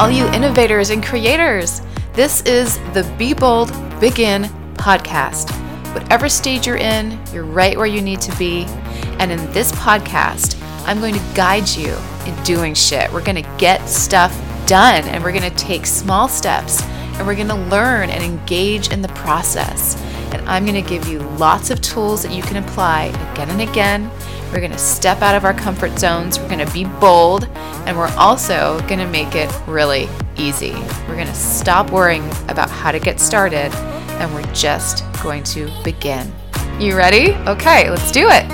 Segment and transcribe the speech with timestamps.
[0.00, 1.82] all you innovators and creators.
[2.14, 3.68] This is the Be Bold,
[4.00, 4.44] Begin
[4.76, 5.50] podcast.
[5.92, 8.64] Whatever stage you're in, you're right where you need to be.
[9.18, 11.94] And in this podcast, I'm going to guide you
[12.24, 13.12] in doing shit.
[13.12, 14.32] We're going to get stuff
[14.66, 18.90] done and we're going to take small steps and we're going to learn and engage
[18.92, 20.00] in the process.
[20.32, 23.60] And I'm going to give you lots of tools that you can apply again and
[23.60, 24.10] again
[24.50, 26.40] we're going to step out of our comfort zones.
[26.40, 27.48] We're going to be bold.
[27.90, 30.70] And we're also going to make it really easy.
[31.08, 33.74] We're going to stop worrying about how to get started.
[34.20, 36.32] And we're just going to begin.
[36.78, 37.32] You ready?
[37.48, 38.44] Okay, let's do it.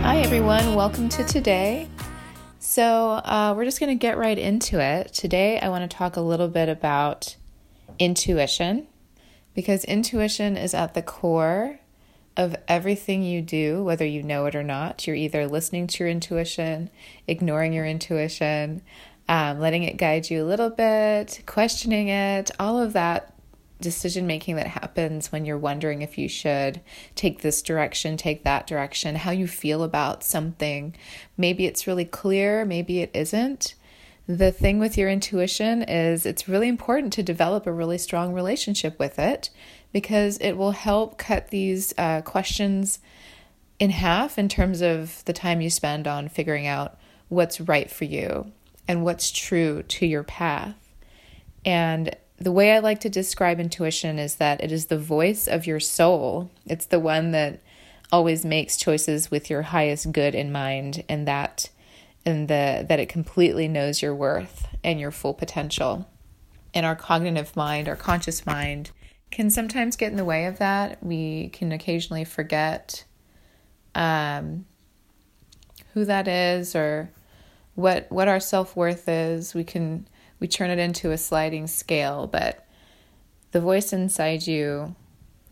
[0.00, 0.74] Hi, everyone.
[0.74, 1.86] Welcome to today.
[2.58, 5.12] So, uh, we're just going to get right into it.
[5.12, 7.36] Today, I want to talk a little bit about
[7.98, 8.86] intuition
[9.54, 11.80] because intuition is at the core
[12.36, 15.06] of everything you do, whether you know it or not.
[15.06, 16.90] You're either listening to your intuition,
[17.28, 18.82] ignoring your intuition,
[19.28, 23.34] um, letting it guide you a little bit, questioning it, all of that
[23.80, 26.80] decision making that happens when you're wondering if you should
[27.14, 30.94] take this direction, take that direction, how you feel about something.
[31.36, 33.74] Maybe it's really clear, maybe it isn't.
[34.26, 38.98] The thing with your intuition is it's really important to develop a really strong relationship
[38.98, 39.50] with it
[39.94, 42.98] because it will help cut these uh, questions
[43.78, 48.04] in half in terms of the time you spend on figuring out what's right for
[48.04, 48.50] you
[48.88, 50.74] and what's true to your path.
[51.64, 55.64] And the way I like to describe intuition is that it is the voice of
[55.64, 56.50] your soul.
[56.66, 57.62] It's the one that
[58.10, 61.70] always makes choices with your highest good in mind, and that
[62.26, 66.08] and the that it completely knows your worth and your full potential.
[66.74, 68.90] And our cognitive mind, our conscious mind,
[69.34, 71.02] can sometimes get in the way of that.
[71.02, 73.04] We can occasionally forget
[73.94, 74.64] um,
[75.92, 77.10] who that is or
[77.74, 79.52] what what our self worth is.
[79.52, 80.08] We can
[80.38, 82.64] we turn it into a sliding scale, but
[83.50, 84.94] the voice inside you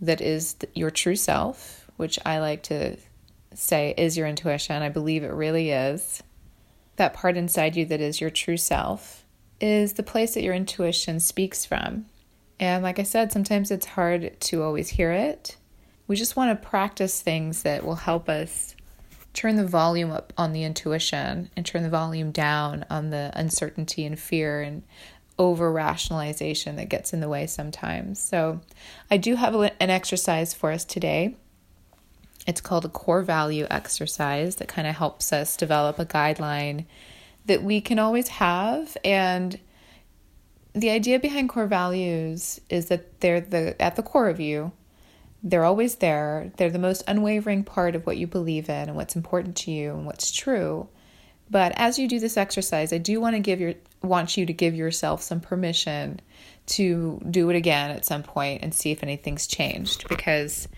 [0.01, 2.97] that is your true self, which I like to
[3.55, 4.83] say is your intuition.
[4.83, 6.23] I believe it really is
[6.97, 9.25] that part inside you that is your true self,
[9.61, 12.07] is the place that your intuition speaks from.
[12.61, 15.57] And like I said, sometimes it's hard to always hear it.
[16.07, 18.77] We just want to practice things that will help us
[19.33, 24.05] turn the volume up on the intuition and turn the volume down on the uncertainty
[24.05, 24.83] and fear and
[25.39, 28.19] over rationalization that gets in the way sometimes.
[28.19, 28.61] So,
[29.11, 31.37] I do have an exercise for us today
[32.47, 36.87] it's called a core value exercise that kind of helps us develop a guideline
[37.47, 39.59] that we can always have and
[40.75, 44.73] the idea behind core values is that they're the at the core of you.
[45.43, 46.53] They're always there.
[46.57, 49.93] They're the most unwavering part of what you believe in and what's important to you
[49.93, 50.89] and what's true.
[51.51, 54.53] But as you do this exercise, I do want to give your want you to
[54.53, 56.21] give yourself some permission
[56.65, 60.69] to do it again at some point and see if anything's changed because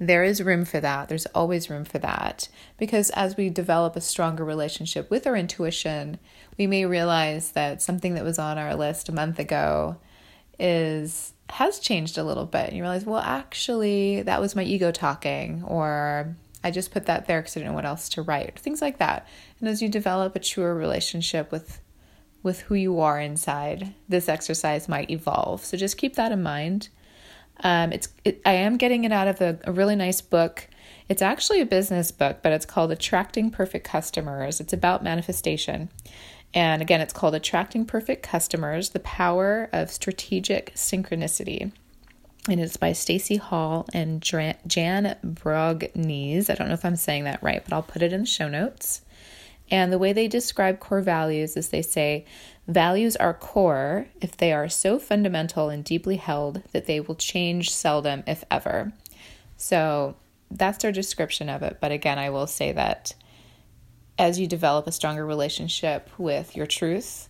[0.00, 1.08] there is room for that.
[1.08, 2.48] There's always room for that.
[2.78, 6.18] Because as we develop a stronger relationship with our intuition,
[6.58, 9.98] we may realize that something that was on our list a month ago
[10.58, 12.68] is has changed a little bit.
[12.68, 16.34] And you realize, well, actually, that was my ego talking, or
[16.64, 18.58] I just put that there because I didn't know what else to write.
[18.58, 19.26] Things like that.
[19.58, 21.80] And as you develop a truer relationship with
[22.42, 25.62] with who you are inside, this exercise might evolve.
[25.62, 26.88] So just keep that in mind.
[27.62, 30.68] Um, it's it, I am getting it out of a, a really nice book.
[31.08, 34.60] It's actually a business book, but it's called Attracting Perfect Customers.
[34.60, 35.90] It's about manifestation.
[36.54, 41.72] And again, it's called Attracting Perfect Customers The Power of Strategic Synchronicity.
[42.48, 46.48] And it's by Stacey Hall and Jan Brogniez.
[46.48, 48.48] I don't know if I'm saying that right, but I'll put it in the show
[48.48, 49.02] notes.
[49.70, 52.24] And the way they describe core values is they say
[52.70, 57.72] values are core if they are so fundamental and deeply held that they will change
[57.72, 58.92] seldom, if ever.
[59.56, 60.16] So
[60.50, 61.78] that's their description of it.
[61.80, 63.14] But again, I will say that
[64.18, 67.28] as you develop a stronger relationship with your truth,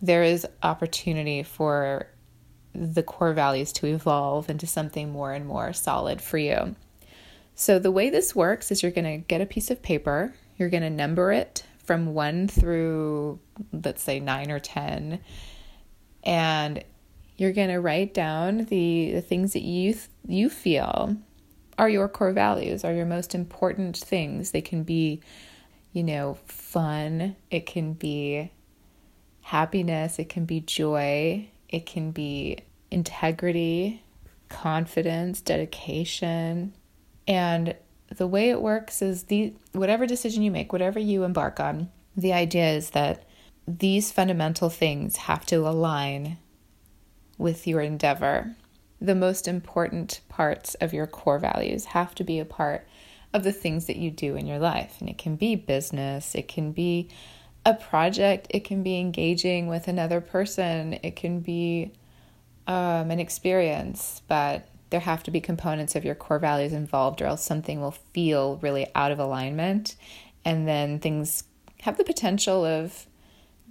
[0.00, 2.08] there is opportunity for
[2.74, 6.74] the core values to evolve into something more and more solid for you.
[7.54, 10.70] So, the way this works is you're going to get a piece of paper, you're
[10.70, 13.40] going to number it from one through,
[13.72, 15.20] let's say, nine or 10.
[16.24, 16.84] And
[17.36, 19.96] you're going to write down the, the things that you,
[20.26, 21.16] you feel
[21.78, 24.50] are your core values, are your most important things.
[24.50, 25.20] They can be,
[25.92, 28.50] you know, fun, it can be
[29.40, 32.58] happiness, it can be joy, it can be
[32.90, 34.02] integrity,
[34.48, 36.74] confidence, dedication.
[37.26, 37.74] And
[38.16, 42.32] the way it works is the whatever decision you make, whatever you embark on, The
[42.32, 43.24] idea is that
[43.66, 46.38] these fundamental things have to align
[47.38, 48.54] with your endeavor.
[49.00, 52.86] The most important parts of your core values have to be a part
[53.32, 54.96] of the things that you do in your life.
[55.00, 57.08] And it can be business, it can be
[57.64, 61.92] a project, it can be engaging with another person, it can be
[62.66, 67.24] um, an experience, but there have to be components of your core values involved, or
[67.24, 69.96] else something will feel really out of alignment.
[70.44, 71.44] And then things
[71.80, 73.06] have the potential of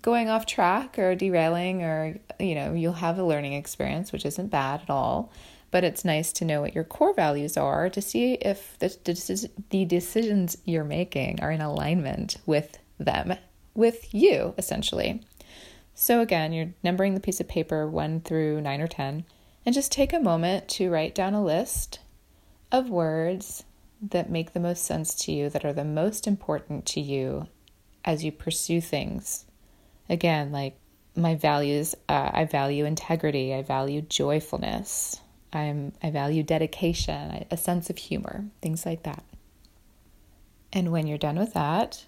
[0.01, 4.49] going off track or derailing, or, you know, you'll have a learning experience, which isn't
[4.49, 5.31] bad at all.
[5.69, 9.85] But it's nice to know what your core values are to see if the, the
[9.85, 13.35] decisions you're making are in alignment with them,
[13.73, 15.21] with you, essentially.
[15.93, 19.23] So, again, you're numbering the piece of paper one through nine or 10,
[19.65, 21.99] and just take a moment to write down a list
[22.71, 23.63] of words
[24.01, 27.47] that make the most sense to you, that are the most important to you
[28.03, 29.45] as you pursue things.
[30.09, 30.75] Again, like
[31.15, 35.19] my values, uh, I value integrity, I value joyfulness,
[35.53, 39.23] I'm, I value dedication, a sense of humor, things like that.
[40.73, 42.05] And when you're done with that,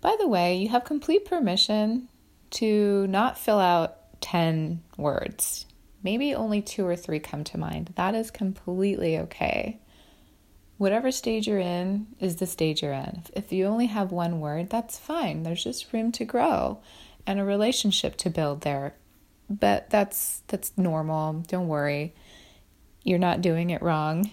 [0.00, 2.08] by the way, you have complete permission
[2.50, 5.66] to not fill out 10 words.
[6.06, 7.92] Maybe only two or three come to mind.
[7.96, 9.80] That is completely okay.
[10.78, 13.24] Whatever stage you're in is the stage you're in.
[13.34, 15.42] If you only have one word, that's fine.
[15.42, 16.78] There's just room to grow
[17.26, 18.94] and a relationship to build there.
[19.50, 21.42] But that's that's normal.
[21.48, 22.14] Don't worry.
[23.02, 24.30] You're not doing it wrong.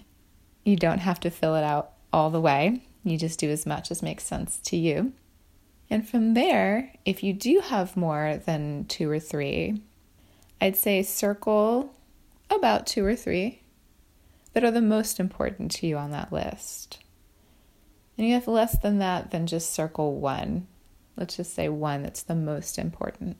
[0.64, 2.84] You don't have to fill it out all the way.
[3.04, 5.14] You just do as much as makes sense to you.
[5.90, 9.82] And from there, if you do have more than two or three,
[10.64, 11.94] I'd say circle
[12.50, 13.64] about two or three
[14.54, 17.00] that are the most important to you on that list.
[18.18, 20.68] And you have less than that, then just circle one.
[21.18, 23.36] Let's just say one that's the most important.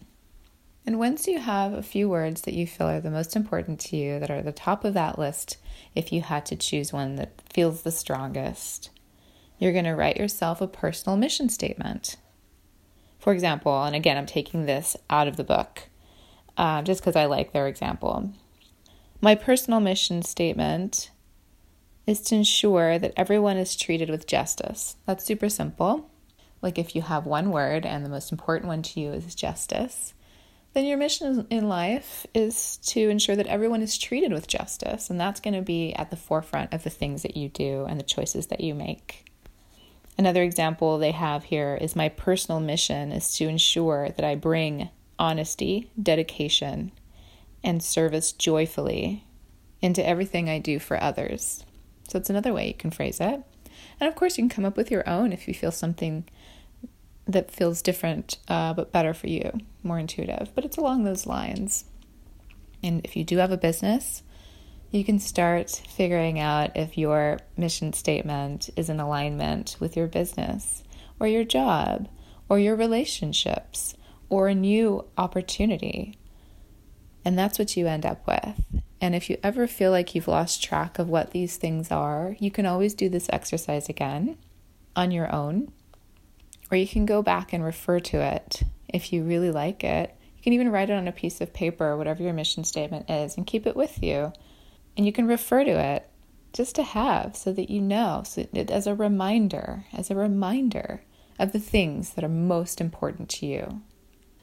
[0.86, 3.96] And once you have a few words that you feel are the most important to
[3.96, 5.56] you, that are the top of that list,
[5.96, 8.90] if you had to choose one that feels the strongest,
[9.60, 12.18] you're going to write yourself a personal mission statement.
[13.18, 15.88] For example, and again, I'm taking this out of the book
[16.58, 18.32] uh, just because I like their example.
[19.22, 21.12] My personal mission statement
[22.06, 24.96] is to ensure that everyone is treated with justice.
[25.06, 26.10] That's super simple.
[26.62, 30.14] Like if you have one word and the most important one to you is justice,
[30.74, 35.10] then your mission in life is to ensure that everyone is treated with justice.
[35.10, 38.00] And that's going to be at the forefront of the things that you do and
[38.00, 39.26] the choices that you make.
[40.18, 44.90] Another example they have here is my personal mission is to ensure that I bring
[45.24, 46.92] honesty, dedication,
[47.64, 49.24] and service joyfully
[49.82, 51.64] into everything I do for others.
[52.10, 53.42] So it's another way you can phrase it.
[54.02, 56.26] And of course, you can come up with your own if you feel something
[57.26, 60.52] that feels different uh, but better for you, more intuitive.
[60.54, 61.86] But it's along those lines.
[62.84, 64.24] And if you do have a business,
[64.92, 70.84] you can start figuring out if your mission statement is in alignment with your business
[71.18, 72.10] or your job
[72.50, 73.96] or your relationships
[74.34, 76.18] or a new opportunity.
[77.24, 78.82] And that's what you end up with.
[79.00, 82.50] And if you ever feel like you've lost track of what these things are, you
[82.50, 84.40] can always do this exercise again
[84.96, 85.72] on your own,
[86.72, 90.16] or you can go back and refer to it if you really like it.
[90.36, 93.38] You can even write it on a piece of paper, whatever your mission statement is,
[93.38, 94.34] and keep it with you.
[94.98, 96.10] And you can refer to it
[96.54, 101.04] just to have so that you know, so as a reminder, as a reminder
[101.38, 103.84] of the things that are most important to you.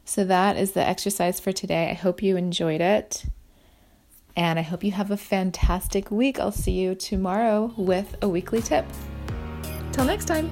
[0.05, 1.91] So that is the exercise for today.
[1.91, 3.25] I hope you enjoyed it.
[4.37, 6.39] And I hope you have a fantastic week.
[6.39, 8.87] I'll see you tomorrow with a weekly tip.
[9.93, 10.51] Till next time.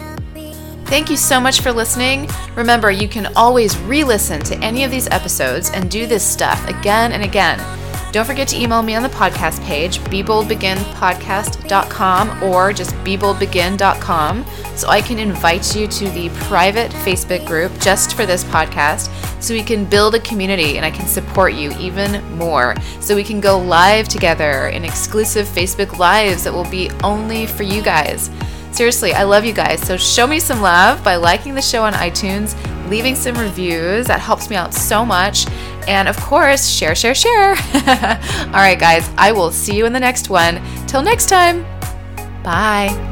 [0.87, 2.29] Thank you so much for listening.
[2.55, 6.67] Remember, you can always re listen to any of these episodes and do this stuff
[6.67, 7.59] again and again.
[8.11, 15.03] Don't forget to email me on the podcast page, beboldbeginpodcast.com or just beboldbegin.com so I
[15.03, 19.11] can invite you to the private Facebook group just for this podcast
[19.43, 22.75] so we can build a community and I can support you even more.
[23.01, 27.63] So we can go live together in exclusive Facebook Lives that will be only for
[27.63, 28.31] you guys.
[28.73, 29.81] Seriously, I love you guys.
[29.81, 32.55] So show me some love by liking the show on iTunes,
[32.89, 34.07] leaving some reviews.
[34.07, 35.47] That helps me out so much.
[35.87, 37.51] And of course, share, share, share.
[38.47, 40.61] All right, guys, I will see you in the next one.
[40.87, 41.65] Till next time,
[42.43, 43.08] bye.